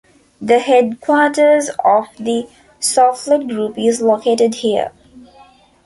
The 0.41 0.57
headquarters 0.57 1.69
of 1.85 2.07
The 2.17 2.47
Soufflet 2.79 3.47
Group 3.47 3.77
is 3.77 4.01
located 4.01 4.55
here. 4.55 4.91